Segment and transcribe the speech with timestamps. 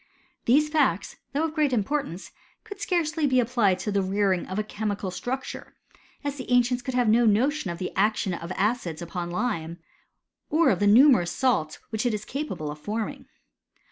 [0.45, 2.31] These facts, though of great importance^
[2.63, 5.75] could scarcely be applied to the rearing of a chemi structure,
[6.25, 9.77] us the ancients could have no notion of action of acids upon lime,
[10.49, 13.27] or of the numerous sal which it is capable of forming.